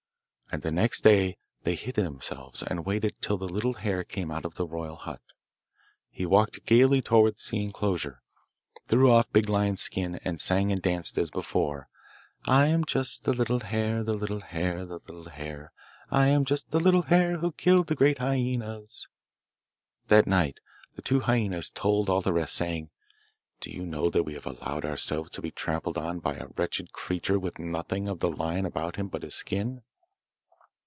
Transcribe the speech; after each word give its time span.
And 0.53 0.63
the 0.63 0.71
next 0.73 1.05
day 1.05 1.37
they 1.63 1.75
hid 1.75 1.95
themselves 1.95 2.61
and 2.61 2.85
waited 2.85 3.21
till 3.21 3.37
the 3.37 3.47
little 3.47 3.71
hare 3.75 4.03
came 4.03 4.29
out 4.29 4.43
of 4.43 4.55
the 4.55 4.67
royal 4.67 4.97
hut. 4.97 5.21
He 6.09 6.25
walked 6.25 6.65
gaily 6.65 7.01
towards 7.01 7.49
the 7.49 7.63
enclosure, 7.63 8.21
threw 8.89 9.09
off, 9.09 9.31
Big 9.31 9.47
Lion's 9.47 9.79
skin, 9.81 10.19
and 10.25 10.41
sang 10.41 10.69
and 10.69 10.81
danced 10.81 11.17
as 11.17 11.31
before 11.31 11.87
I 12.43 12.67
am 12.67 12.83
just 12.83 13.23
the 13.23 13.31
little 13.31 13.61
hare, 13.61 14.03
the 14.03 14.13
little 14.13 14.41
hare, 14.41 14.85
the 14.85 14.97
little 15.07 15.29
hare, 15.29 15.71
I 16.09 16.27
am 16.27 16.43
just 16.43 16.71
the 16.71 16.81
little 16.81 17.03
hare, 17.03 17.37
who 17.37 17.53
killed 17.53 17.87
the 17.87 17.95
great 17.95 18.17
hyaenas. 18.17 19.07
That 20.09 20.27
night 20.27 20.59
the 20.97 21.01
two 21.01 21.21
hyaenas 21.21 21.69
told 21.69 22.09
all 22.09 22.19
the 22.19 22.33
rest, 22.33 22.55
saying, 22.55 22.89
'Do 23.61 23.71
you 23.71 23.85
know 23.85 24.09
that 24.09 24.23
we 24.23 24.33
have 24.33 24.45
allowed 24.45 24.83
ourselves 24.83 25.29
to 25.29 25.41
be 25.41 25.51
trampled 25.51 25.97
on 25.97 26.19
by 26.19 26.35
a 26.35 26.47
wretched 26.57 26.91
creature 26.91 27.39
with 27.39 27.57
nothing 27.57 28.09
of 28.09 28.19
the 28.19 28.29
lion 28.29 28.65
about 28.65 28.97
him 28.97 29.07
but 29.07 29.23
his 29.23 29.33
skin? 29.35 29.83